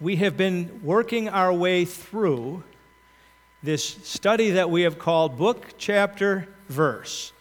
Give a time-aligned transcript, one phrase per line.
[0.00, 2.62] we have been working our way through
[3.64, 7.32] this study that we have called Book, Chapter, Verse.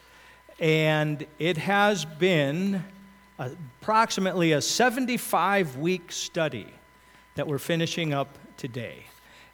[0.60, 2.84] And it has been
[3.38, 6.66] approximately a 75 week study
[7.36, 9.04] that we're finishing up today.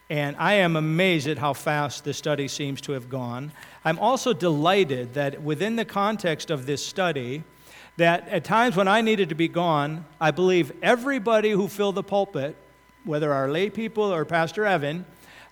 [0.09, 3.51] And I am amazed at how fast the study seems to have gone.
[3.83, 7.43] I'm also delighted that within the context of this study,
[7.97, 12.03] that at times when I needed to be gone, I believe everybody who filled the
[12.03, 12.55] pulpit,
[13.03, 15.05] whether our lay people or Pastor Evan,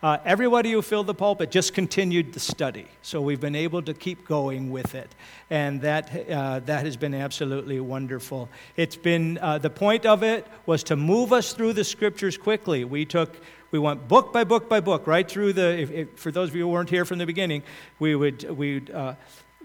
[0.03, 2.87] uh, everybody who filled the pulpit just continued the study.
[3.03, 5.13] So we've been able to keep going with it.
[5.49, 8.49] And that, uh, that has been absolutely wonderful.
[8.77, 12.83] It's been, uh, the point of it was to move us through the scriptures quickly.
[12.83, 16.31] We took, we went book by book by book, right through the, if, if, for
[16.31, 17.61] those of you who weren't here from the beginning,
[17.99, 19.13] we would, we'd uh,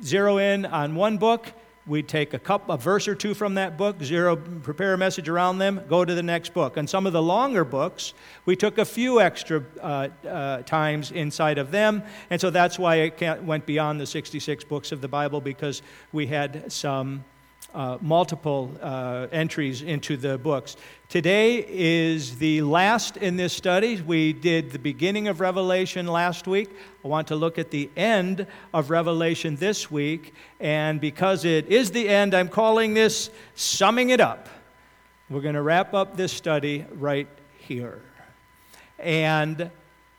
[0.03, 1.51] zero in on one book
[1.87, 5.29] we'd take a, couple, a verse or two from that book, zero, prepare a message
[5.29, 6.77] around them, go to the next book.
[6.77, 8.15] And some of the longer books,
[8.45, 12.03] we took a few extra uh, uh, times inside of them.
[12.31, 16.27] And so that's why it went beyond the 66 books of the Bible because we
[16.27, 17.25] had some
[17.75, 20.77] uh, multiple uh, entries into the books.
[21.09, 24.01] Today is the last in this study.
[24.01, 26.71] We did the beginning of Revelation last week.
[27.05, 30.35] I want to look at the end of Revelation this week.
[30.59, 34.49] And because it is the end, I'm calling this Summing It Up.
[35.29, 37.29] We're going to wrap up this study right
[37.59, 38.01] here.
[38.99, 39.71] And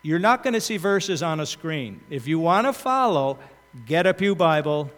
[0.04, 2.02] you're not going to see verses on a screen.
[2.10, 3.40] If you want to follow,
[3.86, 4.92] get a Pew Bible,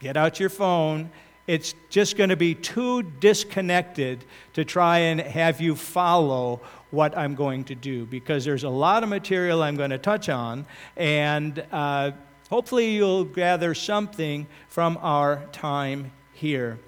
[0.00, 1.10] get out your phone,
[1.46, 7.34] it's just going to be too disconnected to try and have you follow what I'm
[7.34, 11.64] going to do because there's a lot of material I'm going to touch on, and
[11.70, 12.12] uh,
[12.50, 16.78] hopefully you'll gather something from our time here.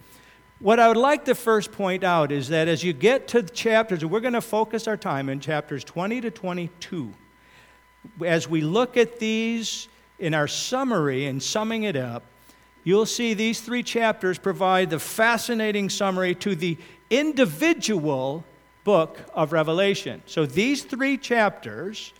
[0.60, 3.50] What I would like to first point out is that as you get to the
[3.50, 7.14] chapters, we're going to focus our time in chapters 20 to 22.
[8.24, 9.86] As we look at these
[10.18, 12.24] in our summary and summing it up,
[12.88, 16.74] you'll see these three chapters provide the fascinating summary to the
[17.10, 18.42] individual
[18.82, 20.22] book of Revelation.
[20.24, 22.14] So these three chapters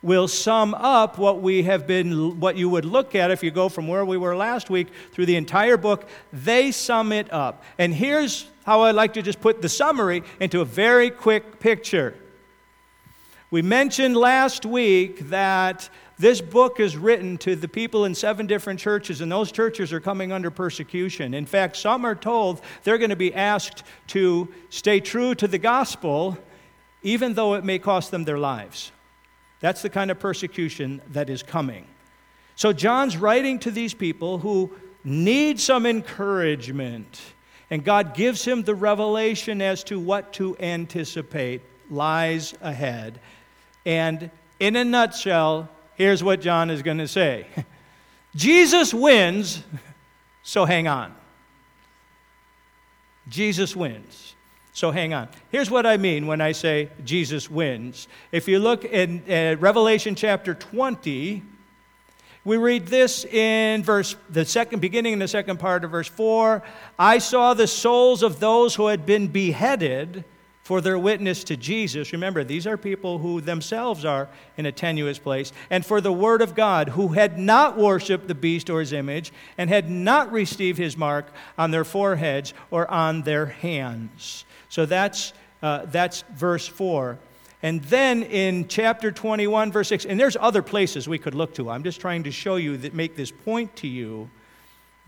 [0.00, 3.68] will sum up what we have been what you would look at if you go
[3.68, 6.08] from where we were last week through the entire book.
[6.32, 7.64] They sum it up.
[7.76, 12.14] And here's how i'd like to just put the summary into a very quick picture.
[13.50, 15.90] We mentioned last week that
[16.22, 19.98] this book is written to the people in seven different churches, and those churches are
[19.98, 21.34] coming under persecution.
[21.34, 25.58] In fact, some are told they're going to be asked to stay true to the
[25.58, 26.38] gospel,
[27.02, 28.92] even though it may cost them their lives.
[29.58, 31.88] That's the kind of persecution that is coming.
[32.54, 34.70] So, John's writing to these people who
[35.02, 37.20] need some encouragement,
[37.68, 43.18] and God gives him the revelation as to what to anticipate lies ahead.
[43.84, 47.46] And in a nutshell, here's what John is going to say
[48.34, 49.62] Jesus wins,
[50.42, 51.14] so hang on.
[53.28, 54.34] Jesus wins.
[54.74, 55.28] So hang on.
[55.50, 58.08] Here's what I mean when I say Jesus wins.
[58.32, 61.42] If you look in uh, Revelation chapter 20,
[62.44, 66.62] we read this in verse the second beginning in the second part of verse 4.
[66.98, 70.24] I saw the souls of those who had been beheaded
[70.62, 72.12] for their witness to Jesus.
[72.12, 75.52] Remember, these are people who themselves are in a tenuous place.
[75.70, 79.32] And for the Word of God, who had not worshiped the beast or his image,
[79.58, 84.44] and had not received his mark on their foreheads or on their hands.
[84.68, 87.18] So that's, uh, that's verse 4.
[87.64, 91.70] And then in chapter 21, verse 6, and there's other places we could look to.
[91.70, 94.30] I'm just trying to show you that make this point to you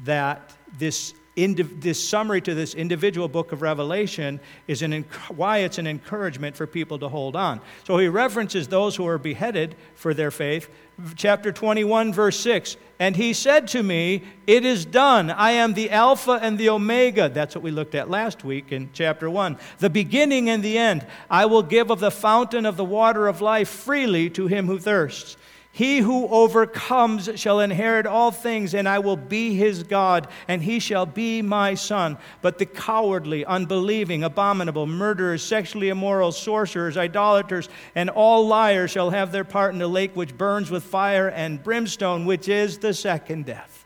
[0.01, 5.87] that this this summary to this individual book of Revelation is an, why it's an
[5.87, 7.61] encouragement for people to hold on.
[7.85, 10.69] So he references those who are beheaded for their faith.
[11.17, 15.29] Chapter 21, verse 6 And he said to me, It is done.
[15.29, 17.29] I am the Alpha and the Omega.
[17.29, 19.59] That's what we looked at last week in chapter 1.
[19.81, 21.05] The beginning and the end.
[21.29, 24.79] I will give of the fountain of the water of life freely to him who
[24.79, 25.37] thirsts.
[25.75, 30.79] He who overcomes shall inherit all things, and I will be his God, and he
[30.79, 32.17] shall be my son.
[32.43, 39.33] But the cowardly, unbelieving, abominable, murderers, sexually immoral, sorcerers, idolaters, and all liars shall have
[39.33, 43.47] their part in the lake which burns with fire and brimstone, which is the second
[43.47, 43.85] death.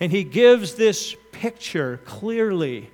[0.00, 2.90] And he gives this picture clearly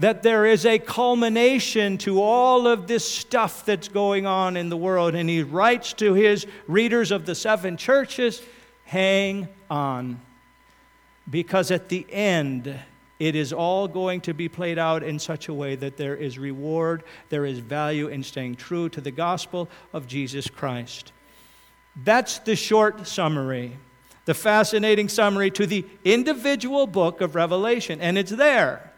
[0.00, 4.76] that there is a culmination to all of this stuff that's going on in the
[4.76, 5.14] world.
[5.14, 8.42] And he writes to his readers of the seven churches
[8.84, 10.20] hang on.
[11.30, 12.74] Because at the end,
[13.20, 16.38] it is all going to be played out in such a way that there is
[16.38, 21.12] reward, there is value in staying true to the gospel of Jesus Christ.
[21.94, 23.76] That's the short summary,
[24.24, 28.00] the fascinating summary to the individual book of Revelation.
[28.00, 28.89] And it's there,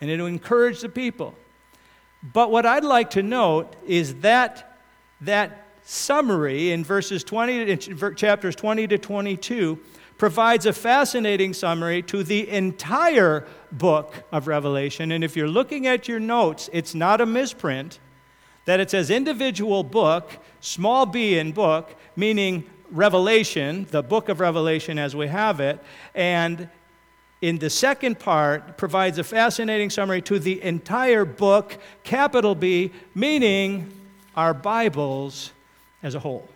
[0.00, 1.34] and it'll encourage the people.
[2.22, 4.78] But what I'd like to note is that
[5.20, 9.78] that summary in verses 20 in chapters 20 to 22
[10.18, 15.12] provides a fascinating summary to the entire book of Revelation.
[15.12, 18.00] And if you're looking at your notes, it's not a misprint
[18.64, 20.30] that it says individual book,
[20.60, 25.78] small b in book, meaning Revelation, the book of Revelation as we have it,
[26.14, 26.68] and
[27.40, 33.92] in the second part provides a fascinating summary to the entire book, capital B, meaning
[34.36, 35.52] our Bibles
[36.02, 36.48] as a whole.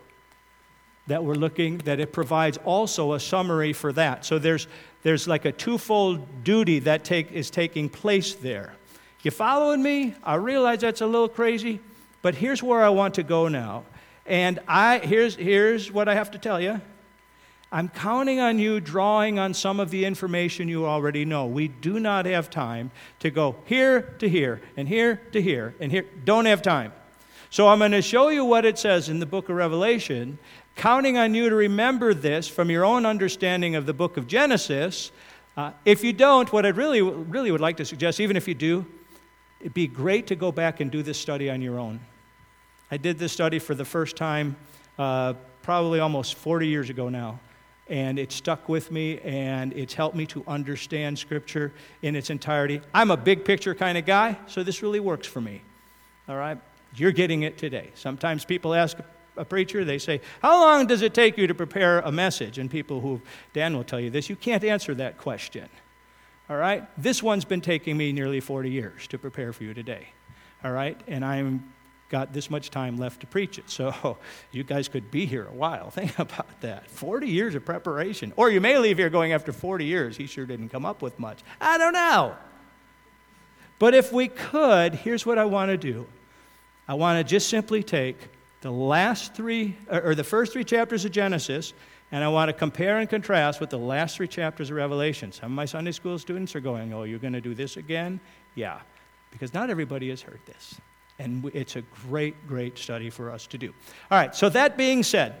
[1.07, 4.25] That we're looking that it provides also a summary for that.
[4.25, 4.67] So there's
[5.03, 8.73] there's like a twofold duty that take, is taking place there.
[9.21, 10.15] You following me?
[10.23, 11.81] I realize that's a little crazy
[12.23, 13.83] but here's where i want to go now.
[14.25, 16.81] And i here's here's what i have to tell you
[17.73, 21.99] i'm counting on you drawing on some of the information you already know we do
[21.99, 22.89] not have time
[23.19, 26.93] to go here to here and here to here and here don't have time
[27.53, 30.39] so I'm going to show you what it says in the book of Revelation,
[30.75, 35.11] counting on you to remember this from your own understanding of the book of Genesis.
[35.55, 38.55] Uh, if you don't, what I really, really would like to suggest, even if you
[38.55, 38.87] do,
[39.59, 41.99] it'd be great to go back and do this study on your own.
[42.89, 44.55] I did this study for the first time
[44.97, 47.39] uh, probably almost 40 years ago now.
[47.93, 52.81] And it stuck with me, and it's helped me to understand Scripture in its entirety.
[52.91, 55.61] I'm a big picture kind of guy, so this really works for me.
[56.27, 56.57] All right?
[56.95, 57.91] You're getting it today.
[57.93, 58.97] Sometimes people ask
[59.37, 62.57] a preacher, they say, How long does it take you to prepare a message?
[62.57, 63.21] And people who,
[63.53, 65.69] Dan will tell you this, you can't answer that question.
[66.49, 66.83] All right?
[66.97, 70.07] This one's been taking me nearly 40 years to prepare for you today.
[70.63, 70.99] All right?
[71.07, 71.71] And I'm
[72.13, 73.67] got this much time left to preach it.
[73.71, 74.19] So
[74.51, 75.89] you guys could be here a while.
[75.99, 76.87] Think about that.
[76.91, 78.31] 40 years of preparation.
[78.35, 80.15] Or you may leave here going after 40 years.
[80.15, 81.39] He sure didn't come up with much.
[81.59, 82.35] I don't know.
[83.79, 86.05] But if we could, here's what I want to do.
[86.87, 88.17] I want to just simply take
[88.61, 91.73] the last three, or the first three chapters of Genesis,
[92.11, 95.31] and I want to compare and contrast with the last three chapters of Revelation.
[95.31, 98.19] Some of my Sunday school students are going, Oh, you're going to do this again?
[98.53, 98.81] Yeah,
[99.31, 100.75] because not everybody has heard this.
[101.19, 103.73] And it's a great, great study for us to do.
[104.09, 105.35] All right, so that being said,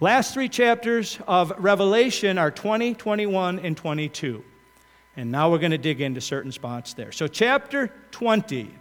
[0.00, 4.44] last three chapters of Revelation are 20, 21, and 22.
[5.16, 7.12] And now we're going to dig into certain spots there.
[7.12, 8.74] So, chapter 20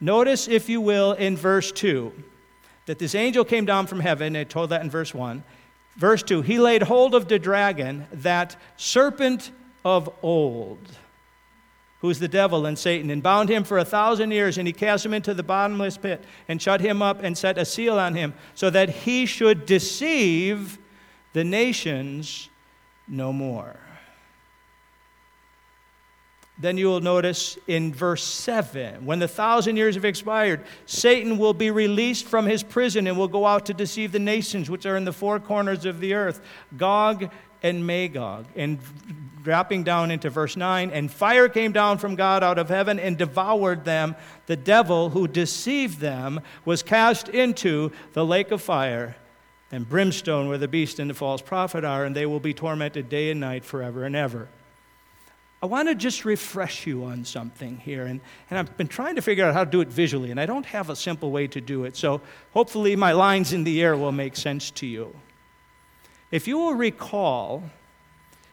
[0.00, 2.12] Notice, if you will, in verse 2
[2.86, 5.42] that this angel came down from heaven, and told that in verse 1.
[5.96, 9.50] Verse 2 He laid hold of the dragon, that serpent
[9.84, 10.78] of old,
[12.04, 15.06] who's the devil and Satan, and bound him for a thousand years, and he cast
[15.06, 18.34] him into the bottomless pit, and shut him up, and set a seal on him,
[18.54, 20.76] so that he should deceive
[21.32, 22.50] the nations
[23.08, 23.74] no more.
[26.58, 31.54] Then you will notice in verse 7 when the thousand years have expired, Satan will
[31.54, 34.98] be released from his prison and will go out to deceive the nations which are
[34.98, 36.42] in the four corners of the earth,
[36.76, 37.30] Gog
[37.64, 38.46] and Magog.
[38.54, 38.78] And
[39.42, 43.18] dropping down into verse 9, and fire came down from God out of heaven and
[43.18, 44.14] devoured them.
[44.46, 49.16] The devil who deceived them was cast into the lake of fire
[49.72, 53.08] and brimstone where the beast and the false prophet are, and they will be tormented
[53.08, 54.48] day and night forever and ever.
[55.62, 58.04] I want to just refresh you on something here.
[58.04, 60.46] And, and I've been trying to figure out how to do it visually, and I
[60.46, 61.96] don't have a simple way to do it.
[61.96, 62.20] So
[62.52, 65.14] hopefully, my lines in the air will make sense to you.
[66.34, 67.62] If you will recall,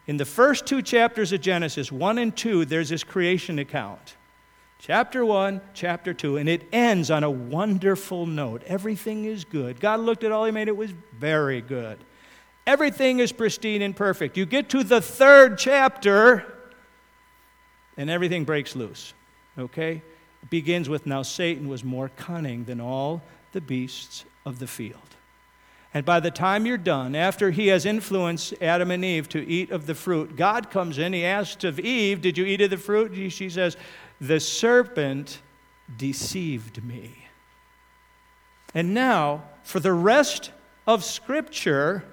[0.06, 4.18] in the first two chapters of Genesis, 1 and 2, there's this creation account.
[4.78, 8.62] Chapter 1, chapter 2, and it ends on a wonderful note.
[8.68, 9.80] Everything is good.
[9.80, 11.98] God looked at all He made, it was very good.
[12.68, 14.38] Everything is pristine and perfect.
[14.38, 16.46] You get to the third chapter,
[17.98, 19.16] and everything breaks loose.
[19.58, 20.04] Okay?
[20.44, 23.24] It begins with now Satan was more cunning than all
[23.54, 25.11] the beasts of the field.
[25.94, 29.72] And by the time you're done, after he has influenced Adam and Eve to eat
[29.72, 31.12] of the fruit, God comes in.
[31.12, 33.14] He asks of Eve, Did you eat of the fruit?
[33.32, 33.76] She says,
[34.22, 35.42] The serpent
[35.98, 37.28] deceived me.
[38.74, 40.52] And now, for the rest
[40.88, 42.06] of Scripture,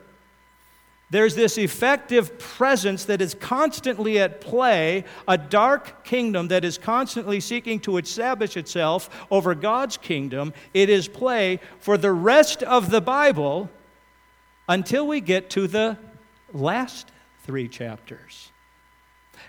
[1.11, 7.41] there's this effective presence that is constantly at play, a dark kingdom that is constantly
[7.41, 10.53] seeking to establish itself over God's kingdom.
[10.75, 13.71] It is play for the rest of the Bible
[14.69, 15.97] until we get to the
[16.53, 17.11] last
[17.43, 18.53] three chapters.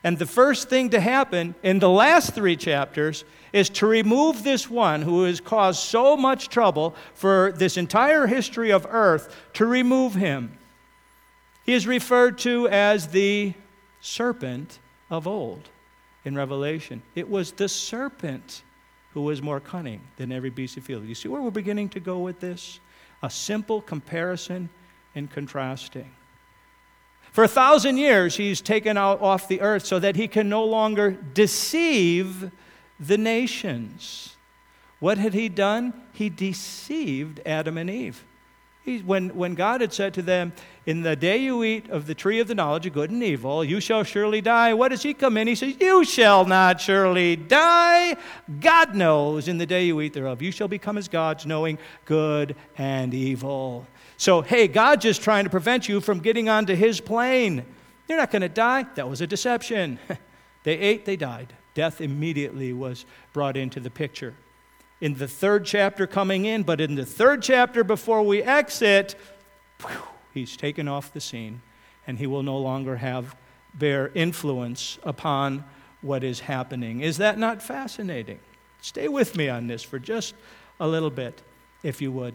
[0.03, 4.69] And the first thing to happen in the last three chapters is to remove this
[4.69, 10.13] one who has caused so much trouble for this entire history of earth, to remove
[10.13, 10.58] him.
[11.65, 13.53] He is referred to as the
[14.01, 15.69] serpent of old
[16.25, 17.01] in Revelation.
[17.15, 18.63] It was the serpent
[19.13, 21.05] who was more cunning than every beast of field.
[21.05, 22.79] You see where we're beginning to go with this?
[23.23, 24.69] A simple comparison
[25.15, 26.09] and contrasting.
[27.31, 30.63] For a thousand years, he's taken out off the earth so that he can no
[30.63, 32.51] longer deceive
[32.99, 34.35] the nations.
[34.99, 35.93] What had he done?
[36.13, 38.23] He deceived Adam and Eve.
[38.83, 40.53] He, when, when God had said to them,
[40.89, 43.63] In the day you eat of the tree of the knowledge of good and evil,
[43.63, 44.73] you shall surely die.
[44.73, 45.47] What does he come in?
[45.47, 48.17] He says, You shall not surely die.
[48.59, 52.55] God knows in the day you eat thereof, you shall become as gods, knowing good
[52.75, 53.85] and evil.
[54.17, 57.63] So, hey, God's just trying to prevent you from getting onto his plane.
[58.07, 58.87] You're not going to die.
[58.95, 59.99] That was a deception.
[60.63, 61.53] they ate, they died.
[61.75, 64.33] Death immediately was brought into the picture.
[65.01, 69.13] In the third chapter coming in, but in the third chapter before we exit,
[69.85, 70.01] whew,
[70.33, 71.61] he's taken off the scene
[72.07, 73.35] and he will no longer have
[73.73, 75.63] bear influence upon
[76.01, 77.01] what is happening.
[77.01, 78.39] Is that not fascinating?
[78.81, 80.33] Stay with me on this for just
[80.79, 81.41] a little bit,
[81.83, 82.33] if you would.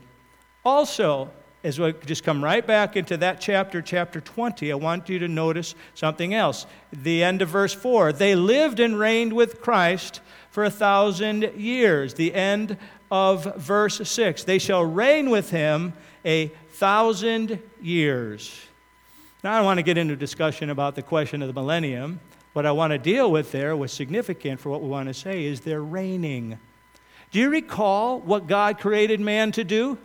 [0.64, 1.30] Also,
[1.64, 5.28] as we just come right back into that chapter, chapter 20, I want you to
[5.28, 6.66] notice something else.
[6.92, 10.20] The end of verse 4 they lived and reigned with Christ
[10.50, 12.14] for a thousand years.
[12.14, 12.76] The end
[13.10, 18.60] of verse 6 they shall reign with him a thousand years.
[19.42, 22.20] Now, I don't want to get into discussion about the question of the millennium.
[22.52, 25.44] What I want to deal with there, what's significant for what we want to say,
[25.44, 26.58] is they're reigning.
[27.30, 29.98] Do you recall what God created man to do?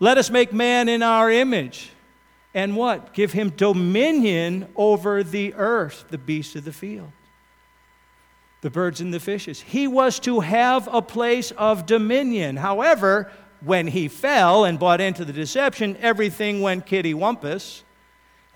[0.00, 1.90] Let us make man in our image.
[2.54, 3.12] And what?
[3.12, 7.10] Give him dominion over the earth, the beasts of the field,
[8.60, 9.60] the birds and the fishes.
[9.60, 12.56] He was to have a place of dominion.
[12.56, 13.30] However,
[13.64, 17.82] when he fell and bought into the deception, everything went kitty wumpus.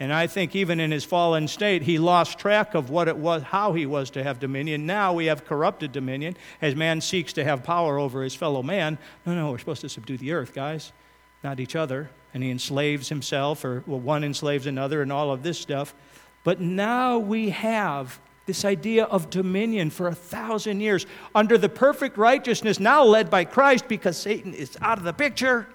[0.01, 3.43] And I think even in his fallen state, he lost track of what it was,
[3.43, 4.87] how he was to have dominion.
[4.87, 8.97] Now we have corrupted dominion as man seeks to have power over his fellow man.
[9.27, 10.93] No, no, we're supposed to subdue the earth, guys
[11.43, 12.11] not each other.
[12.35, 15.95] And he enslaves himself, or well, one enslaves another, and all of this stuff.
[16.45, 22.17] But now we have this idea of dominion for a thousand years under the perfect
[22.17, 25.69] righteousness now led by Christ because Satan is out of the picture.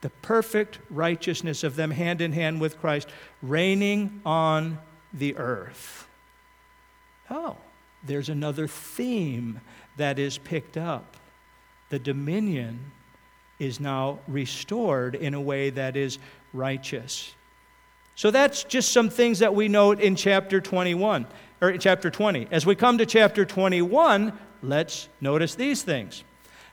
[0.00, 3.08] The perfect righteousness of them hand in hand with Christ
[3.42, 4.78] reigning on
[5.12, 6.08] the earth.
[7.30, 7.58] Oh,
[8.02, 9.60] there's another theme
[9.98, 11.18] that is picked up
[11.90, 12.90] the dominion
[13.58, 16.18] is now restored in a way that is
[16.54, 17.34] righteous.
[18.14, 21.26] So that's just some things that we note in chapter 21
[21.60, 22.48] or chapter 20.
[22.50, 26.24] As we come to chapter 21, let's notice these things.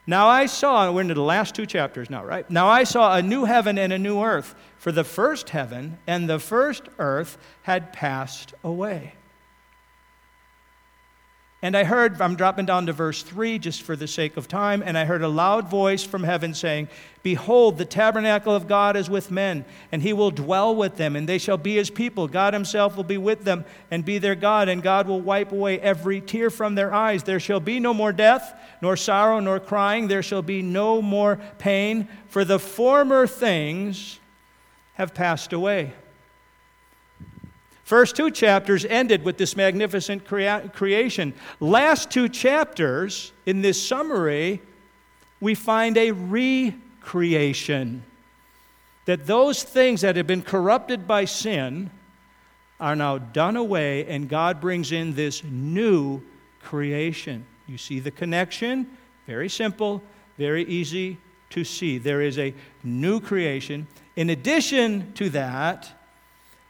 [0.05, 2.49] Now I saw, we're into the last two chapters now, right?
[2.49, 6.27] Now I saw a new heaven and a new earth, for the first heaven and
[6.27, 9.13] the first earth had passed away.
[11.61, 14.81] And I heard, I'm dropping down to verse 3 just for the sake of time,
[14.85, 16.87] and I heard a loud voice from heaven saying,
[17.21, 21.27] Behold, the tabernacle of God is with men, and he will dwell with them, and
[21.27, 22.29] they shall be his people.
[22.29, 25.81] God himself will be with them and be their God, and God will wipe away
[25.81, 27.23] every tear from their eyes.
[27.23, 30.07] There shall be no more death, nor sorrow, nor crying.
[30.07, 34.21] There shall be no more pain, for the former things
[34.93, 35.91] have passed away.
[37.89, 41.33] First two chapters ended with this magnificent crea- creation.
[41.59, 44.61] Last two chapters, in this summary,
[45.41, 48.03] we find a recreation.
[49.05, 51.89] That those things that have been corrupted by sin
[52.79, 56.21] are now done away, and God brings in this new
[56.61, 57.43] creation.
[57.65, 58.85] You see the connection?
[59.25, 60.03] Very simple,
[60.37, 61.17] very easy
[61.49, 61.97] to see.
[61.97, 62.53] There is a
[62.83, 63.87] new creation.
[64.15, 65.91] In addition to that,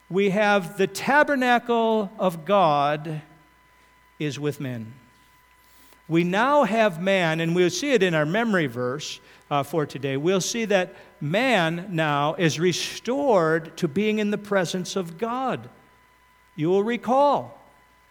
[0.10, 3.22] we have the tabernacle of God
[4.18, 4.94] is with men.
[6.08, 9.20] We now have man, and we'll see it in our memory verse
[9.52, 10.18] uh, for today.
[10.18, 15.70] We'll see that man now is restored to being in the presence of God.
[16.56, 17.60] You will recall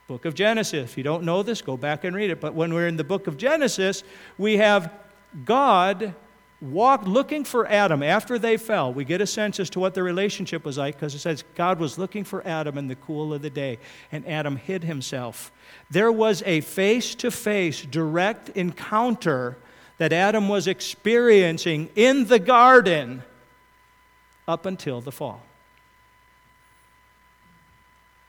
[0.08, 0.90] book of Genesis.
[0.90, 2.40] If you don't know this, go back and read it.
[2.40, 4.02] But when we're in the book of Genesis,
[4.38, 4.90] we have
[5.44, 6.14] God
[6.60, 8.92] walked looking for Adam after they fell.
[8.92, 11.78] We get a sense as to what their relationship was like because it says God
[11.78, 13.78] was looking for Adam in the cool of the day,
[14.10, 15.52] and Adam hid himself.
[15.90, 19.56] There was a face to face, direct encounter
[19.98, 23.22] that Adam was experiencing in the garden
[24.46, 25.42] up until the fall.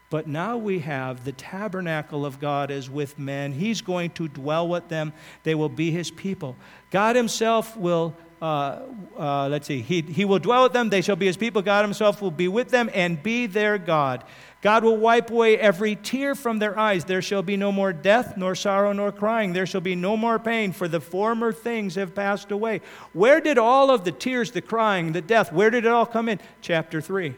[0.10, 3.52] But now we have the tabernacle of God is with men.
[3.52, 5.14] He's going to dwell with them.
[5.44, 6.56] They will be his people.
[6.90, 8.80] God himself will, uh,
[9.16, 10.90] uh, let's see, he, he will dwell with them.
[10.90, 11.62] They shall be his people.
[11.62, 14.24] God himself will be with them and be their God.
[14.62, 17.06] God will wipe away every tear from their eyes.
[17.06, 19.54] There shall be no more death, nor sorrow, nor crying.
[19.54, 22.82] There shall be no more pain, for the former things have passed away.
[23.14, 26.28] Where did all of the tears, the crying, the death, where did it all come
[26.28, 26.40] in?
[26.62, 27.36] Chapter 3,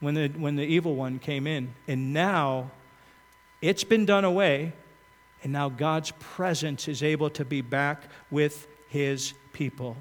[0.00, 1.72] when the, when the evil one came in.
[1.86, 2.70] And now
[3.62, 4.72] it's been done away,
[5.42, 9.96] and now God's presence is able to be back with his people.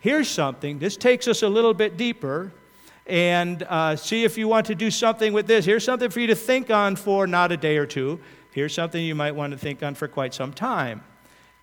[0.00, 2.52] Here's something, this takes us a little bit deeper
[3.06, 5.64] and uh, see if you want to do something with this.
[5.64, 8.20] Here's something for you to think on for not a day or two.
[8.52, 11.02] Here's something you might want to think on for quite some time.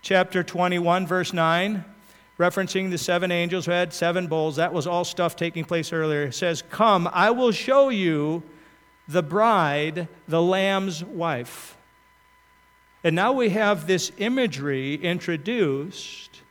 [0.01, 1.83] Chapter 21, verse 9,
[2.39, 4.57] referencing the seven angels who had seven bowls.
[4.57, 6.23] That was all stuff taking place earlier.
[6.23, 8.43] It says, Come, I will show you
[9.07, 11.77] the bride, the Lamb's wife.
[13.03, 16.41] And now we have this imagery introduced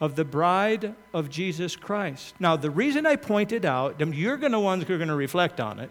[0.00, 2.34] of the bride of Jesus Christ.
[2.38, 5.58] Now, the reason I pointed out, you're going to ones who are going to reflect
[5.60, 5.90] on it,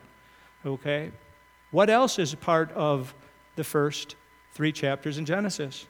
[0.65, 1.11] okay?
[1.71, 3.15] What else is part of
[3.55, 4.15] the first
[4.53, 5.87] three chapters in Genesis?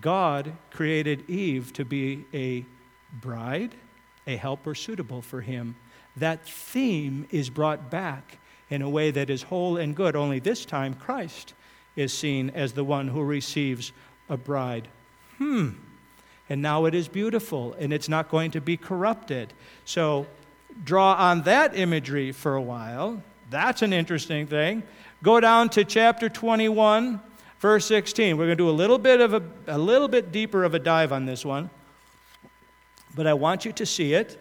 [0.00, 2.64] God created Eve to be a
[3.20, 3.74] bride,
[4.26, 5.76] a helper suitable for him.
[6.16, 8.38] That theme is brought back
[8.70, 11.54] in a way that is whole and good, only this time Christ
[11.96, 13.92] is seen as the one who receives
[14.28, 14.88] a bride.
[15.38, 15.70] Hmm
[16.52, 19.54] and now it is beautiful and it's not going to be corrupted.
[19.86, 20.26] So
[20.84, 23.22] draw on that imagery for a while.
[23.48, 24.82] That's an interesting thing.
[25.22, 27.22] Go down to chapter 21,
[27.62, 28.36] verse 16.
[28.36, 30.78] We're going to do a little bit of a, a little bit deeper of a
[30.80, 31.70] dive on this one.
[33.14, 34.38] But I want you to see it.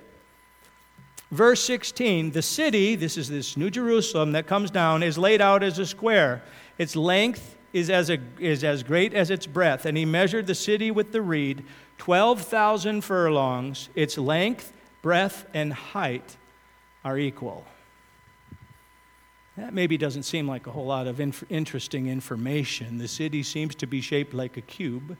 [1.30, 5.63] Verse 16, the city, this is this New Jerusalem that comes down, is laid out
[5.63, 6.42] as a square.
[6.78, 9.86] Its length is as, a, is as great as its breadth.
[9.86, 11.63] And he measured the city with the reed
[12.00, 16.38] 12,000 furlongs, its length, breadth, and height
[17.05, 17.66] are equal.
[19.61, 22.97] That maybe doesn't seem like a whole lot of inf- interesting information.
[22.97, 25.15] The city seems to be shaped like a cube,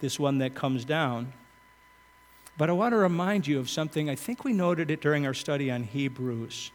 [0.00, 1.32] this one that comes down.
[2.56, 4.10] But I want to remind you of something.
[4.10, 6.72] I think we noted it during our study on Hebrews.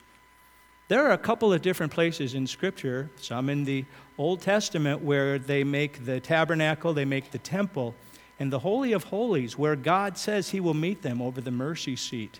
[0.87, 3.83] There are a couple of different places in Scripture, some in the
[4.17, 7.95] Old Testament, where they make the tabernacle, they make the temple
[8.39, 11.97] and the Holy of Holies, where God says He will meet them over the mercy
[11.97, 12.39] seat,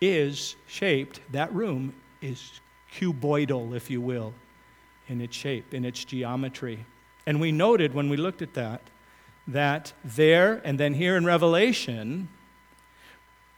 [0.00, 2.62] is shaped, that room is
[2.94, 4.34] cuboidal, if you will,
[5.08, 6.84] in its shape, in its geometry.
[7.26, 8.82] And we noted when we looked at that,
[9.46, 12.28] that there and then here in Revelation,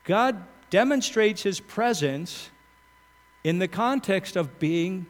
[0.04, 2.50] God demonstrates His presence
[3.44, 5.06] in the context of being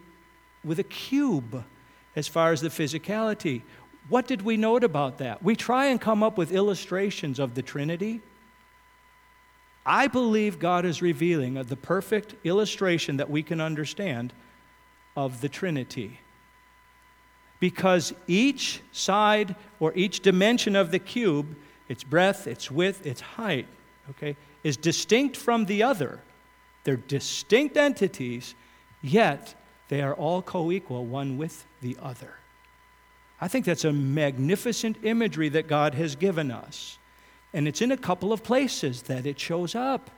[0.65, 1.65] with a cube
[2.17, 3.63] as far as the physicality.
[4.09, 5.43] What did we note about that?
[5.43, 8.21] We try and come up with illustrations of the Trinity.
[9.85, 14.33] I believe God is revealing the perfect illustration that we can understand
[15.17, 16.21] of the Trinity.
[17.59, 21.57] Because each side or each dimension of the cube,
[21.89, 23.67] its breadth, its width, its height,
[24.11, 26.21] okay, is distinct from the other.
[26.85, 28.55] They're distinct entities,
[29.03, 29.55] yet
[29.89, 32.35] they are all co equal one with the other.
[33.41, 36.99] I think that's a magnificent imagery that God has given us.
[37.53, 40.11] And it's in a couple of places that it shows up.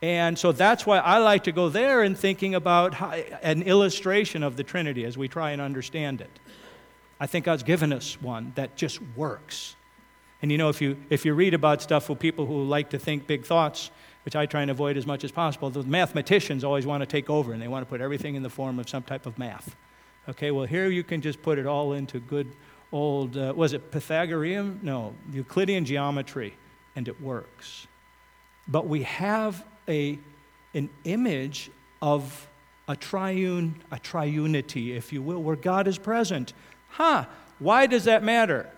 [0.00, 4.42] And so that's why I like to go there and thinking about how, an illustration
[4.42, 6.30] of the Trinity as we try and understand it.
[7.18, 9.74] I think God's given us one that just works.
[10.40, 12.98] And you know, if you, if you read about stuff with people who like to
[12.98, 13.90] think big thoughts,
[14.24, 17.28] which I try and avoid as much as possible, the mathematicians always want to take
[17.28, 19.74] over and they want to put everything in the form of some type of math.
[20.28, 22.52] Okay, well, here you can just put it all into good
[22.92, 24.80] old, uh, was it Pythagorean?
[24.82, 26.54] No, Euclidean geometry,
[26.96, 27.86] and it works.
[28.66, 30.18] But we have a,
[30.74, 31.70] an image
[32.00, 32.48] of
[32.86, 36.54] a triune, a triunity, if you will, where God is present.
[36.88, 37.26] Huh,
[37.58, 38.70] why does that matter?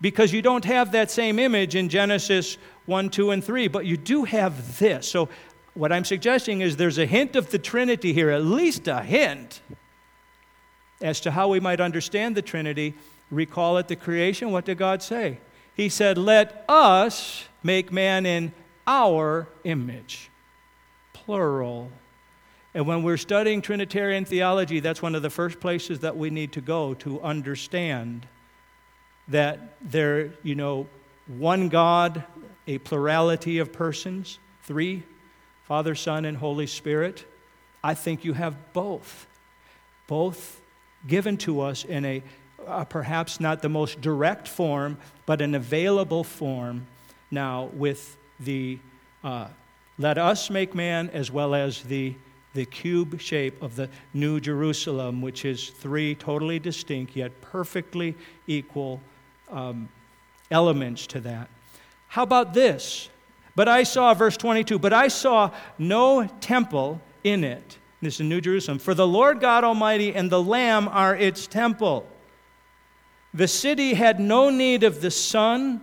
[0.00, 3.96] Because you don't have that same image in Genesis 1, 2, and 3, but you
[3.96, 5.08] do have this.
[5.08, 5.28] So,
[5.74, 9.62] what I'm suggesting is there's a hint of the Trinity here, at least a hint
[11.02, 12.94] as to how we might understand the Trinity,
[13.30, 15.38] recall at the creation, what did God say?
[15.74, 18.52] He said, Let us make man in
[18.86, 20.30] our image.
[21.12, 21.90] Plural.
[22.74, 26.52] And when we're studying Trinitarian theology, that's one of the first places that we need
[26.52, 28.26] to go to understand
[29.28, 30.86] that there, you know,
[31.26, 32.24] one God,
[32.66, 35.02] a plurality of persons, three,
[35.64, 37.24] Father, Son, and Holy Spirit,
[37.84, 39.26] I think you have both.
[40.06, 40.61] Both
[41.06, 42.22] given to us in a
[42.66, 46.86] uh, perhaps not the most direct form, but an available form
[47.30, 48.78] now with the
[49.24, 49.48] uh,
[49.98, 52.14] let us make man as well as the,
[52.54, 59.00] the cube shape of the New Jerusalem, which is three totally distinct yet perfectly equal
[59.50, 59.88] um,
[60.50, 61.48] elements to that.
[62.08, 63.10] How about this?
[63.54, 67.78] But I saw, verse 22, but I saw no temple in it.
[68.02, 68.80] This is New Jerusalem.
[68.80, 72.04] For the Lord God Almighty and the Lamb are its temple.
[73.32, 75.80] The city had no need of the sun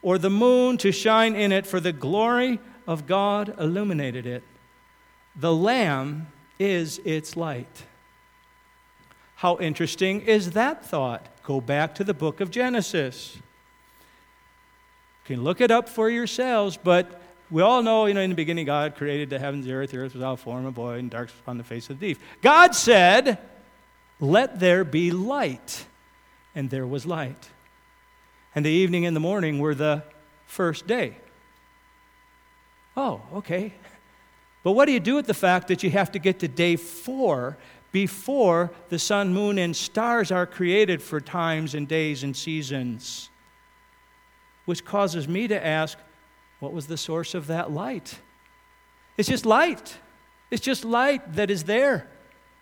[0.00, 4.42] or the moon to shine in it, for the glory of God illuminated it.
[5.36, 6.28] The Lamb
[6.58, 7.84] is its light.
[9.34, 11.28] How interesting is that thought?
[11.42, 13.36] Go back to the book of Genesis.
[13.36, 18.36] You can look it up for yourselves, but we all know, you know, in the
[18.36, 21.10] beginning, God created the heavens, the earth, the earth was without form of void, and
[21.10, 22.22] darkness upon the face of the deep.
[22.42, 23.38] God said,
[24.20, 25.86] Let there be light.
[26.54, 27.50] And there was light.
[28.54, 30.02] And the evening and the morning were the
[30.46, 31.16] first day.
[32.96, 33.72] Oh, okay.
[34.64, 36.76] But what do you do with the fact that you have to get to day
[36.76, 37.56] four
[37.92, 43.30] before the sun, moon, and stars are created for times and days and seasons?
[44.64, 45.96] Which causes me to ask,
[46.60, 48.18] what was the source of that light?
[49.16, 49.96] It's just light.
[50.50, 52.08] It's just light that is there,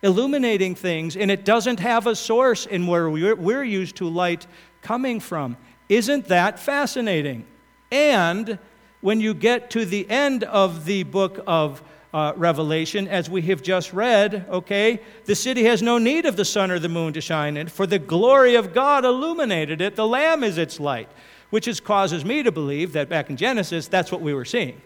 [0.03, 4.47] illuminating things, and it doesn't have a source in where we're used to light
[4.83, 5.57] coming from.
[5.89, 7.47] Isn't that fascinating?
[7.93, 8.59] And
[9.01, 11.83] when you get to the end of the book of
[12.13, 16.45] uh, Revelation, as we have just read, okay, the city has no need of the
[16.45, 19.97] sun or the moon to shine in, for the glory of God illuminated it.
[19.97, 21.09] The Lamb is its light,
[21.51, 24.81] which is, causes me to believe that back in Genesis, that's what we were seeing.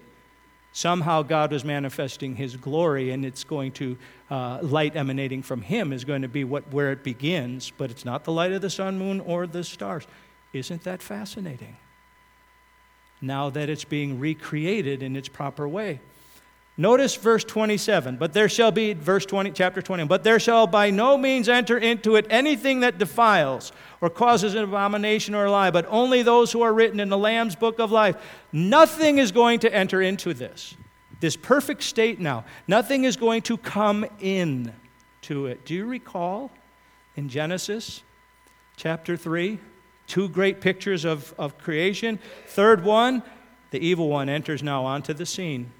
[0.72, 3.98] Somehow God was manifesting His glory, and it's going to,
[4.30, 8.04] uh, light emanating from Him is going to be what, where it begins, but it's
[8.04, 10.06] not the light of the sun, moon, or the stars.
[10.52, 11.76] Isn't that fascinating?
[13.20, 16.00] now that it's being recreated in its proper way.
[16.80, 18.16] Notice verse 27.
[18.16, 21.76] But there shall be, verse 20, chapter 20, but there shall by no means enter
[21.76, 26.50] into it anything that defiles or causes an abomination or a lie, but only those
[26.50, 28.16] who are written in the Lamb's book of life.
[28.50, 30.74] Nothing is going to enter into this.
[31.20, 32.46] This perfect state now.
[32.66, 34.72] Nothing is going to come in
[35.22, 35.66] to it.
[35.66, 36.50] Do you recall
[37.14, 38.02] in Genesis
[38.76, 39.58] chapter 3?
[40.06, 42.18] Two great pictures of, of creation.
[42.46, 43.22] Third one,
[43.70, 45.72] the evil one enters now onto the scene,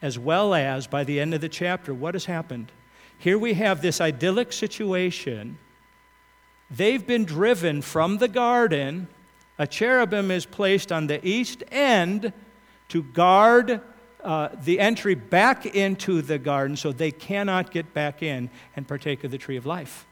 [0.00, 2.70] as well as by the end of the chapter, what has happened?
[3.18, 5.58] Here we have this idyllic situation.
[6.70, 9.08] They've been driven from the garden.
[9.58, 12.32] A cherubim is placed on the east end
[12.88, 13.80] to guard
[14.22, 19.24] uh, the entry back into the garden so they cannot get back in and partake
[19.24, 20.06] of the tree of life.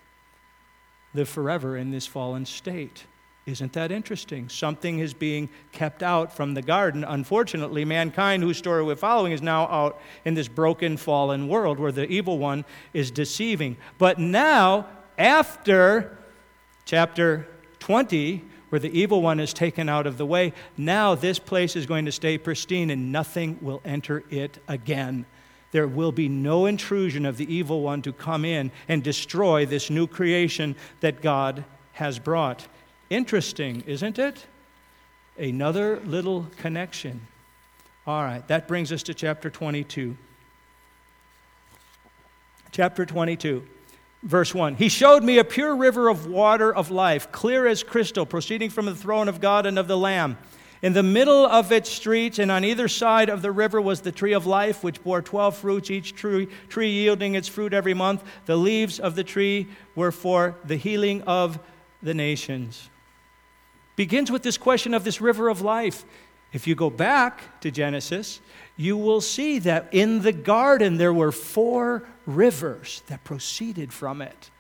[1.14, 3.04] Live forever in this fallen state.
[3.46, 4.48] Isn't that interesting?
[4.48, 7.04] Something is being kept out from the garden.
[7.04, 11.92] Unfortunately, mankind, whose story we're following, is now out in this broken, fallen world where
[11.92, 13.76] the evil one is deceiving.
[13.98, 16.18] But now, after
[16.86, 17.46] chapter
[17.78, 21.86] 20, where the evil one is taken out of the way, now this place is
[21.86, 25.24] going to stay pristine and nothing will enter it again.
[25.70, 29.88] There will be no intrusion of the evil one to come in and destroy this
[29.88, 32.66] new creation that God has brought.
[33.08, 34.46] Interesting, isn't it?
[35.38, 37.20] Another little connection.
[38.06, 40.16] All right, that brings us to chapter 22.
[42.72, 43.66] Chapter 22,
[44.22, 44.74] verse 1.
[44.74, 48.86] He showed me a pure river of water of life, clear as crystal, proceeding from
[48.86, 50.36] the throne of God and of the Lamb.
[50.82, 54.12] In the middle of its streets and on either side of the river was the
[54.12, 58.22] tree of life, which bore 12 fruits, each tree, tree yielding its fruit every month.
[58.46, 61.58] The leaves of the tree were for the healing of
[62.02, 62.90] the nations
[63.96, 66.04] begins with this question of this river of life.
[66.52, 68.40] If you go back to Genesis,
[68.76, 74.50] you will see that in the garden there were four rivers that proceeded from it.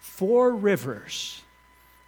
[0.00, 1.42] Four rivers,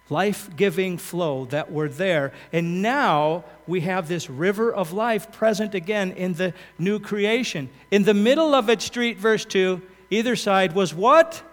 [0.09, 2.33] life giving flow that were there.
[2.51, 7.69] And now we have this river of life present again in the new creation.
[7.91, 11.43] In the middle of its street, verse 2, either side was what?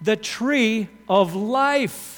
[0.00, 2.15] The tree of life.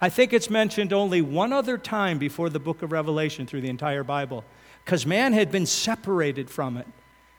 [0.00, 3.68] I think it's mentioned only one other time before the book of Revelation through the
[3.68, 4.44] entire Bible,
[4.84, 6.86] because man had been separated from it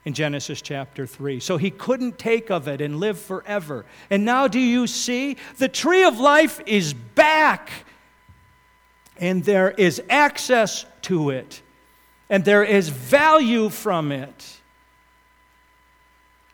[0.06, 1.40] in Genesis chapter 3.
[1.40, 3.86] So he couldn't take of it and live forever.
[4.10, 5.38] And now, do you see?
[5.58, 7.72] The tree of life is back,
[9.18, 11.62] and there is access to it,
[12.30, 14.58] and there is value from it.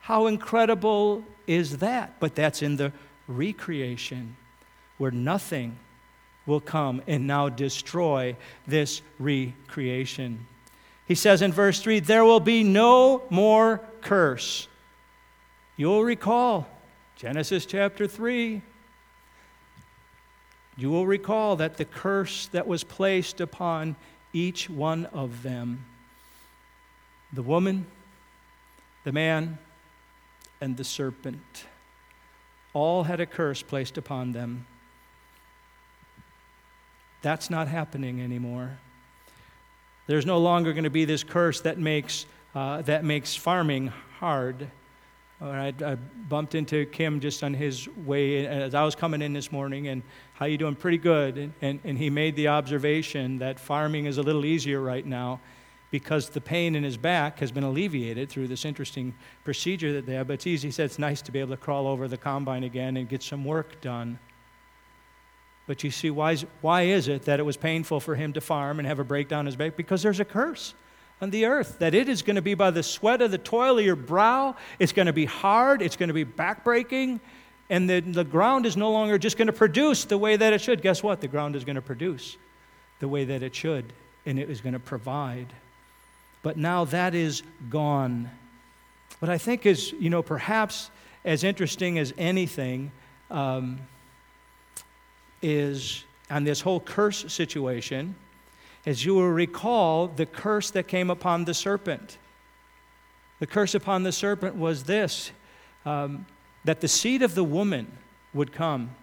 [0.02, 2.17] How incredible is that?
[2.22, 2.93] But that's in the
[3.28, 4.38] recreation
[4.98, 5.78] where nothing
[6.48, 10.48] will come and now destroy this recreation.
[11.08, 14.68] He says in verse 3 there will be no more curse.
[15.76, 16.68] You'll recall
[17.16, 18.62] Genesis chapter 3.
[20.78, 23.96] You will recall that the curse that was placed upon
[24.34, 25.86] each one of them
[27.34, 27.86] the woman,
[29.04, 29.58] the man,
[30.62, 31.66] and the serpent
[32.74, 34.66] all had a curse placed upon them.
[37.28, 38.80] That's not happening anymore.
[40.06, 43.88] There's no longer going to be this curse that makes, uh, that makes farming
[44.18, 44.72] hard.
[45.42, 45.96] I, I,
[46.30, 50.04] bumped into Kim just on his way as I was coming in this morning, and
[50.36, 50.74] how you doing?
[50.74, 51.38] Pretty good.
[51.38, 55.42] And, and, and he made the observation that farming is a little easier right now
[55.92, 59.13] because the pain in his back has been alleviated through this interesting
[59.44, 60.28] procedure that they have.
[60.28, 60.70] But it's easy.
[60.70, 63.22] He said it's nice to be able to crawl over the combine again and get
[63.22, 64.18] some work done.
[65.67, 68.41] But you see, why is, why is it that it was painful for him to
[68.41, 69.75] farm and have a breakdown in his back?
[69.75, 70.73] Because there's a curse
[71.21, 73.77] on the earth that it is going to be by the sweat of the toil
[73.77, 74.56] of your brow.
[74.80, 75.82] It's going to be hard.
[75.82, 77.19] It's going to be backbreaking.
[77.69, 80.62] And the, the ground is no longer just going to produce the way that it
[80.62, 80.82] should.
[80.82, 81.19] Guess what?
[81.19, 82.38] The ground is going to produce
[82.99, 83.91] the way that it should,
[84.25, 85.47] and it is going to provide.
[86.43, 88.32] But now that is gone.
[89.19, 90.89] What I think is, you know, perhaps
[91.25, 92.91] as interesting as anything.
[93.30, 93.80] Um,
[95.41, 98.15] is on this whole curse situation,
[98.86, 102.17] as you will recall, the curse that came upon the serpent.
[103.39, 105.32] The curse upon the serpent was this
[105.86, 106.26] um,
[106.63, 107.91] that the seed of the woman
[108.34, 108.95] would come,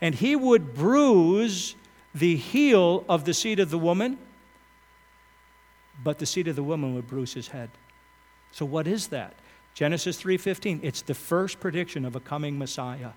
[0.00, 1.76] and he would bruise
[2.14, 4.18] the heel of the seed of the woman,
[6.02, 7.70] but the seed of the woman would bruise his head.
[8.50, 9.34] So what is that?
[9.74, 10.80] Genesis 3:15.
[10.82, 13.12] It's the first prediction of a coming Messiah.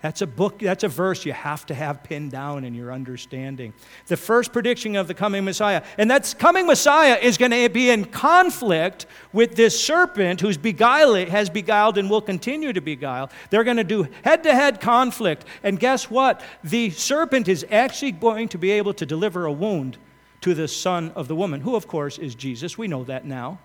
[0.00, 3.74] That's a book, that's a verse you have to have pinned down in your understanding.
[4.06, 5.82] The first prediction of the coming Messiah.
[5.96, 11.28] And that coming Messiah is going to be in conflict with this serpent who's beguiled,
[11.28, 13.28] has beguiled and will continue to beguile.
[13.50, 15.44] They're going to do head to head conflict.
[15.64, 16.42] And guess what?
[16.62, 19.98] The serpent is actually going to be able to deliver a wound
[20.42, 22.78] to the son of the woman, who, of course, is Jesus.
[22.78, 23.58] We know that now.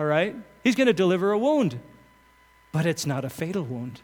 [0.00, 0.34] All right?
[0.64, 1.78] He's going to deliver a wound,
[2.72, 4.00] but it's not a fatal wound.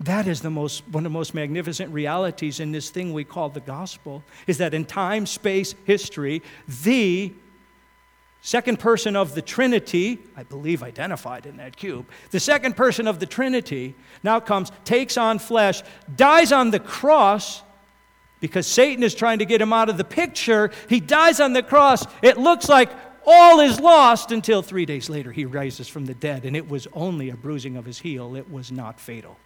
[0.00, 3.48] That is the most, one of the most magnificent realities in this thing we call
[3.48, 6.42] the gospel, is that in time, space, history,
[6.82, 7.32] the
[8.42, 13.20] second person of the Trinity, I believe identified in that cube, the second person of
[13.20, 15.82] the Trinity now comes, takes on flesh,
[16.14, 17.62] dies on the cross
[18.40, 20.70] because Satan is trying to get him out of the picture.
[20.90, 22.06] He dies on the cross.
[22.20, 22.90] It looks like
[23.26, 26.86] all is lost until three days later he rises from the dead, and it was
[26.92, 29.38] only a bruising of his heel, it was not fatal.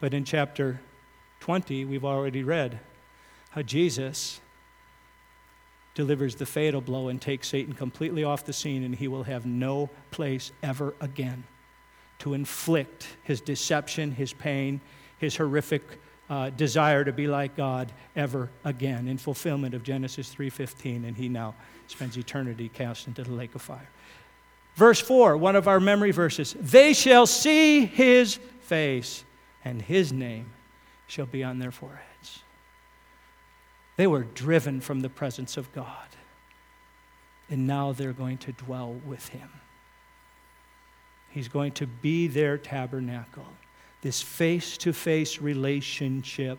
[0.00, 0.80] But in chapter
[1.40, 2.78] 20, we've already read
[3.50, 4.40] how Jesus
[5.94, 9.44] delivers the fatal blow and takes Satan completely off the scene, and he will have
[9.44, 11.44] no place ever again
[12.20, 14.80] to inflict his deception, his pain,
[15.18, 15.82] his horrific
[16.30, 21.28] uh, desire to be like God ever again in fulfillment of Genesis 3:15 and he
[21.28, 21.54] now
[21.86, 23.88] spends eternity cast into the lake of fire.
[24.74, 26.54] Verse 4, one of our memory verses.
[26.60, 29.24] They shall see his face
[29.68, 30.50] and his name
[31.06, 32.42] shall be on their foreheads.
[33.96, 36.08] They were driven from the presence of God,
[37.50, 39.50] and now they're going to dwell with him.
[41.28, 43.46] He's going to be their tabernacle.
[44.00, 46.58] This face to face relationship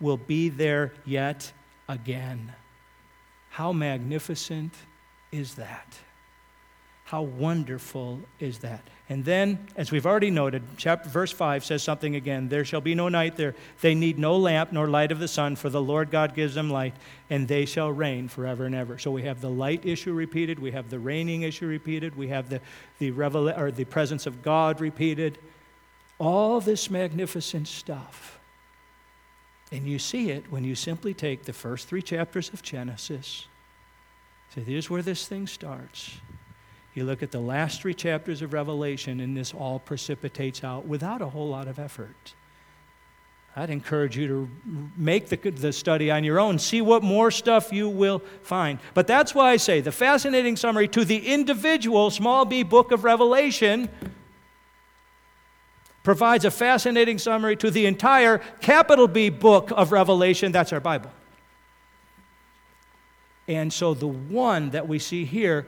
[0.00, 1.52] will be there yet
[1.90, 2.54] again.
[3.50, 4.72] How magnificent
[5.30, 5.98] is that?
[7.04, 8.88] How wonderful is that?
[9.08, 12.96] And then, as we've already noted, chapter verse 5 says something again there shall be
[12.96, 13.54] no night there.
[13.80, 16.70] They need no lamp nor light of the sun, for the Lord God gives them
[16.70, 16.94] light,
[17.30, 18.98] and they shall reign forever and ever.
[18.98, 22.48] So we have the light issue repeated, we have the reigning issue repeated, we have
[22.48, 22.60] the,
[22.98, 25.38] the, revela- or the presence of God repeated.
[26.18, 28.40] All this magnificent stuff.
[29.70, 33.46] And you see it when you simply take the first three chapters of Genesis.
[34.54, 36.12] So here's where this thing starts.
[36.96, 41.20] You look at the last three chapters of Revelation, and this all precipitates out without
[41.20, 42.34] a whole lot of effort.
[43.54, 44.50] I'd encourage you to
[44.96, 48.78] make the, the study on your own, see what more stuff you will find.
[48.94, 53.04] But that's why I say the fascinating summary to the individual small b book of
[53.04, 53.90] Revelation
[56.02, 60.50] provides a fascinating summary to the entire capital B book of Revelation.
[60.50, 61.10] That's our Bible.
[63.48, 65.66] And so the one that we see here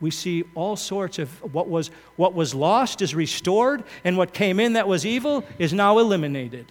[0.00, 4.60] We see all sorts of what was, what was lost is restored, and what came
[4.60, 6.70] in that was evil is now eliminated.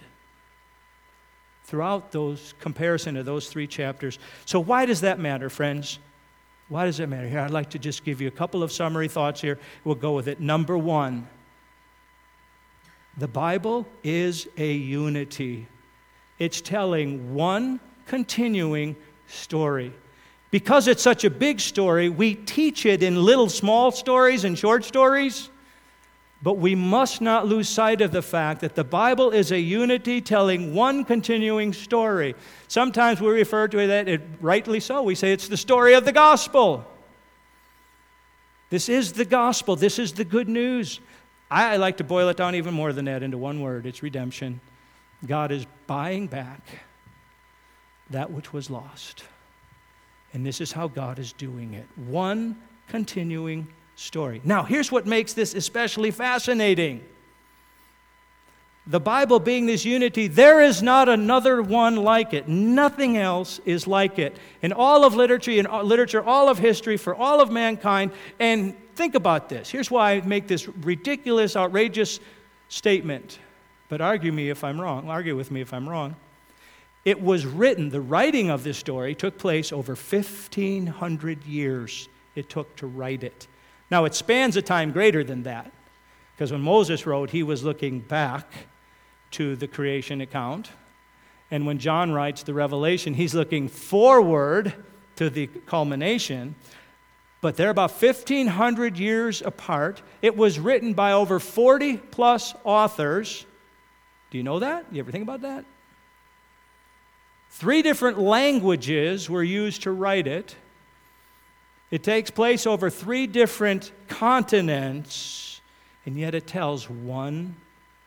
[1.64, 4.20] Throughout those comparison of those three chapters.
[4.44, 5.98] So, why does that matter, friends?
[6.68, 7.28] Why does that matter?
[7.28, 9.58] Here, I'd like to just give you a couple of summary thoughts here.
[9.84, 10.40] We'll go with it.
[10.40, 11.28] Number one,
[13.16, 15.66] the Bible is a unity,
[16.38, 18.94] it's telling one continuing
[19.26, 19.92] story.
[20.56, 24.86] Because it's such a big story, we teach it in little small stories and short
[24.86, 25.50] stories.
[26.40, 30.22] But we must not lose sight of the fact that the Bible is a unity
[30.22, 32.34] telling one continuing story.
[32.68, 35.02] Sometimes we refer to it, rightly so.
[35.02, 36.86] We say it's the story of the gospel.
[38.70, 39.76] This is the gospel.
[39.76, 41.00] This is the good news.
[41.50, 44.62] I like to boil it down even more than that into one word it's redemption.
[45.26, 46.62] God is buying back
[48.08, 49.24] that which was lost.
[50.32, 52.56] And this is how God is doing it one
[52.88, 54.40] continuing story.
[54.44, 57.04] Now, here's what makes this especially fascinating.
[58.88, 62.46] The Bible being this unity, there is not another one like it.
[62.46, 64.36] Nothing else is like it.
[64.62, 68.12] In all of literature, in literature, all of history, for all of mankind.
[68.38, 69.68] And think about this.
[69.68, 72.20] Here's why I make this ridiculous, outrageous
[72.68, 73.40] statement.
[73.88, 75.10] But argue me if I'm wrong.
[75.10, 76.14] Argue with me if I'm wrong.
[77.06, 82.74] It was written, the writing of this story took place over 1,500 years it took
[82.76, 83.46] to write it.
[83.92, 85.70] Now, it spans a time greater than that,
[86.34, 88.50] because when Moses wrote, he was looking back
[89.30, 90.70] to the creation account.
[91.52, 94.74] And when John writes the Revelation, he's looking forward
[95.14, 96.56] to the culmination.
[97.40, 100.02] But they're about 1,500 years apart.
[100.22, 103.46] It was written by over 40 plus authors.
[104.32, 104.86] Do you know that?
[104.90, 105.64] You ever think about that?
[107.56, 110.54] Three different languages were used to write it.
[111.90, 115.62] It takes place over three different continents,
[116.04, 117.56] and yet it tells one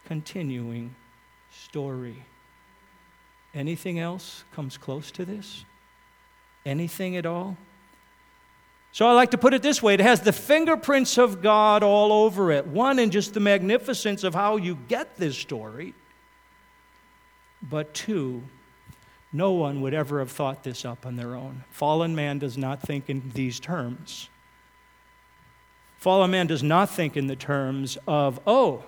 [0.05, 0.93] continuing
[1.51, 2.23] story.
[3.55, 5.65] Anything else comes close to this?
[6.63, 7.57] Anything at all?
[8.91, 12.13] So I like to put it this way it has the fingerprints of God all
[12.13, 12.67] over it.
[12.67, 15.95] One, in just the magnificence of how you get this story,
[17.63, 18.43] but two,
[19.31, 21.63] no one would ever have thought this up on their own.
[21.69, 24.29] Fallen man does not think in these terms.
[25.97, 28.83] Fallen man does not think in the terms of, oh,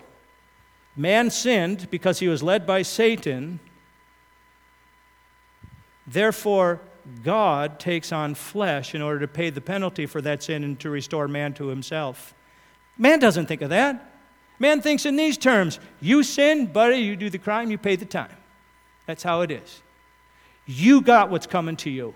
[0.96, 3.60] man sinned because he was led by Satan.
[6.08, 6.82] Therefore,
[7.24, 10.90] God takes on flesh in order to pay the penalty for that sin and to
[10.90, 12.34] restore man to himself.
[12.98, 14.14] Man doesn't think of that.
[14.60, 18.06] Man thinks in these terms you sin, buddy, you do the crime, you pay the
[18.06, 18.36] time.
[19.06, 19.82] That's how it is.
[20.72, 22.14] You got what's coming to you.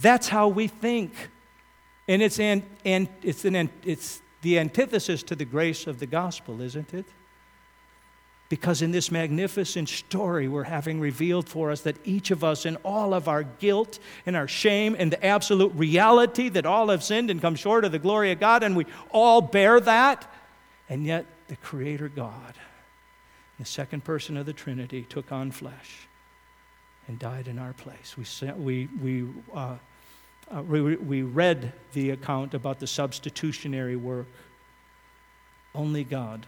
[0.00, 1.12] That's how we think.
[2.06, 6.94] And it's, an, it's, an, it's the antithesis to the grace of the gospel, isn't
[6.94, 7.06] it?
[8.48, 12.76] Because in this magnificent story, we're having revealed for us that each of us, in
[12.76, 17.30] all of our guilt and our shame and the absolute reality that all have sinned
[17.30, 20.32] and come short of the glory of God, and we all bear that,
[20.88, 22.54] and yet the Creator God,
[23.58, 26.07] the second person of the Trinity, took on flesh
[27.08, 28.16] and died in our place.
[28.16, 29.76] We, we, we, uh,
[30.54, 34.26] uh, we, we read the account about the substitutionary work.
[35.74, 36.46] Only God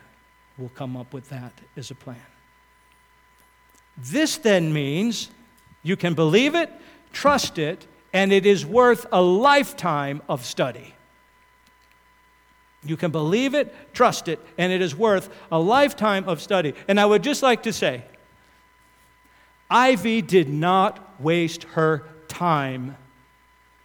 [0.59, 2.17] will come up with that as a plan.
[3.97, 5.31] This then means
[5.83, 6.71] you can believe it,
[7.13, 10.95] trust it, and it is worth a lifetime of study.
[12.85, 16.75] You can believe it, trust it, and it is worth a lifetime of study.
[16.89, 18.05] And I would just like to say
[19.71, 22.97] Ivy did not waste her time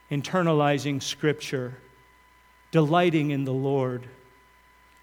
[0.09, 1.77] internalizing Scripture,
[2.71, 4.07] delighting in the Lord,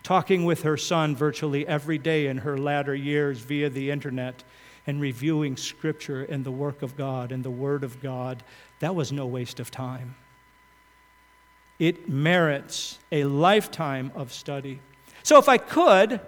[0.03, 4.43] talking with her son virtually every day in her latter years via the internet,
[4.87, 8.43] and reviewing Scripture and the work of God and the Word of God.
[8.81, 10.17] That was no waste of time.
[11.79, 14.81] It merits a lifetime of study.
[15.23, 16.21] So, if I could,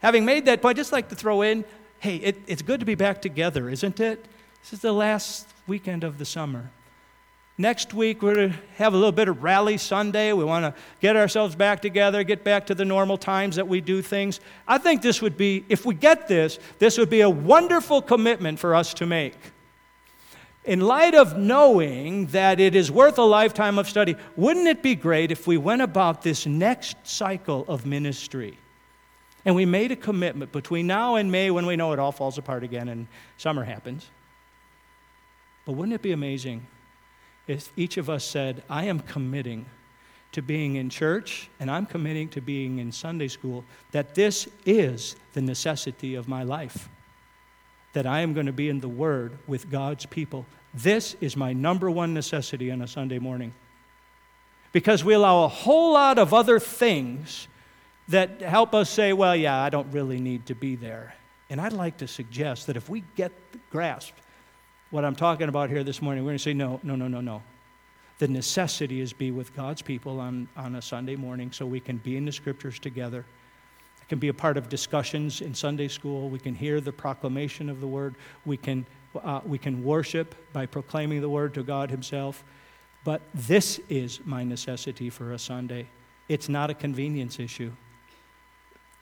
[0.00, 1.64] having made that point, I'd just like to throw in
[2.02, 4.24] hey, it, it's good to be back together, isn't it?
[4.60, 6.68] This is the last weekend of the summer.
[7.56, 10.32] Next week, we're going to have a little bit of Rally Sunday.
[10.32, 13.80] We want to get ourselves back together, get back to the normal times that we
[13.80, 14.40] do things.
[14.66, 18.58] I think this would be, if we get this, this would be a wonderful commitment
[18.58, 19.36] for us to make.
[20.64, 24.96] In light of knowing that it is worth a lifetime of study, wouldn't it be
[24.96, 28.58] great if we went about this next cycle of ministry
[29.44, 32.38] and we made a commitment between now and May when we know it all falls
[32.38, 34.08] apart again and summer happens.
[35.64, 36.66] But wouldn't it be amazing
[37.46, 39.66] if each of us said, I am committing
[40.32, 45.16] to being in church and I'm committing to being in Sunday school, that this is
[45.34, 46.88] the necessity of my life.
[47.92, 50.46] That I am going to be in the Word with God's people.
[50.72, 53.52] This is my number one necessity on a Sunday morning.
[54.72, 57.48] Because we allow a whole lot of other things
[58.08, 61.14] that help us say, well, yeah, I don't really need to be there.
[61.50, 63.32] And I'd like to suggest that if we get
[63.70, 64.14] grasp
[64.90, 67.20] what I'm talking about here this morning, we're going to say, no, no, no, no,
[67.20, 67.42] no.
[68.18, 71.96] The necessity is be with God's people on, on a Sunday morning so we can
[71.96, 73.24] be in the scriptures together.
[74.00, 76.28] It can be a part of discussions in Sunday school.
[76.28, 78.16] We can hear the proclamation of the word.
[78.44, 78.86] We can,
[79.22, 82.44] uh, we can worship by proclaiming the word to God Himself.
[83.04, 85.88] But this is my necessity for a Sunday.
[86.28, 87.72] It's not a convenience issue.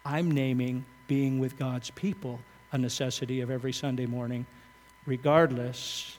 [0.04, 2.40] I'm naming being with God's people
[2.72, 4.46] a necessity of every Sunday morning,
[5.06, 6.18] regardless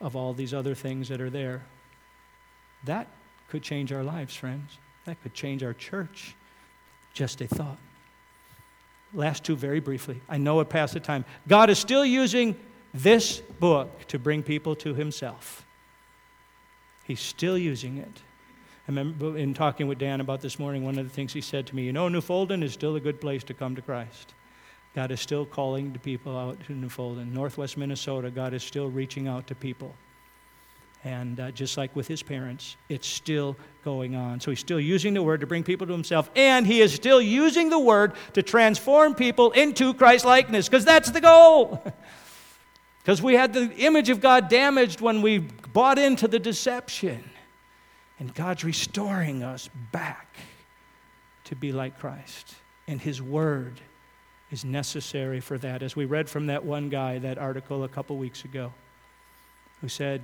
[0.00, 1.62] of all these other things that are there.
[2.84, 3.06] That
[3.48, 4.78] could change our lives, friends.
[5.04, 6.34] That could change our church.
[7.12, 7.78] Just a thought.
[9.14, 10.20] Last two, very briefly.
[10.28, 11.24] I know it passed the time.
[11.46, 12.56] God is still using
[12.94, 15.64] this book to bring people to Himself.
[17.04, 18.22] He's still using it.
[18.88, 21.66] I remember in talking with Dan about this morning, one of the things he said
[21.68, 24.34] to me, you know, Newfoundland is still a good place to come to Christ.
[24.94, 27.32] God is still calling the people out to Newfoundland.
[27.32, 29.94] Northwest Minnesota, God is still reaching out to people.
[31.04, 34.40] And uh, just like with his parents, it's still going on.
[34.40, 37.20] So he's still using the word to bring people to himself, and he is still
[37.20, 41.82] using the word to transform people into Christ likeness, because that's the goal.
[43.02, 47.28] Because we had the image of God damaged when we bought into the deception.
[48.22, 50.28] And God's restoring us back
[51.42, 52.54] to be like Christ.
[52.86, 53.80] And his word
[54.52, 55.82] is necessary for that.
[55.82, 58.72] As we read from that one guy, that article a couple weeks ago,
[59.80, 60.22] who said,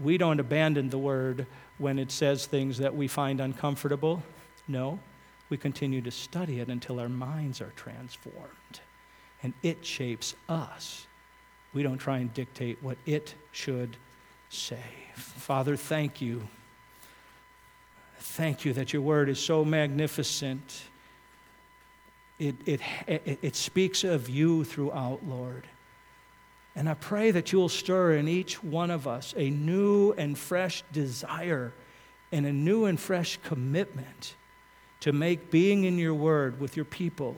[0.00, 1.46] we don't abandon the word
[1.78, 4.20] when it says things that we find uncomfortable.
[4.66, 4.98] No,
[5.48, 8.80] we continue to study it until our minds are transformed
[9.44, 11.06] and it shapes us.
[11.72, 13.96] We don't try and dictate what it should
[14.48, 14.82] say.
[15.14, 16.48] Father, thank you.
[18.20, 20.82] Thank you that your word is so magnificent.
[22.38, 25.66] It, it, it, it speaks of you throughout, Lord.
[26.76, 30.84] And I pray that you'll stir in each one of us a new and fresh
[30.92, 31.72] desire
[32.30, 34.34] and a new and fresh commitment
[35.00, 37.34] to make being in your word with your people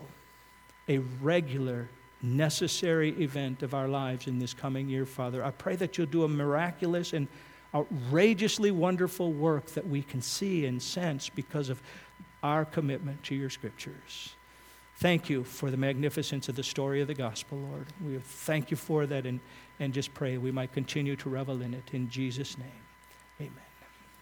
[0.88, 1.88] a regular,
[2.20, 5.44] necessary event of our lives in this coming year, Father.
[5.44, 7.28] I pray that you'll do a miraculous and
[7.74, 11.80] outrageously wonderful work that we can see and sense because of
[12.42, 14.34] our commitment to your scriptures.
[14.96, 17.86] Thank you for the magnificence of the story of the gospel, Lord.
[18.04, 19.40] We thank you for that and,
[19.80, 21.84] and just pray we might continue to revel in it.
[21.92, 22.68] In Jesus' name,
[23.40, 23.71] amen.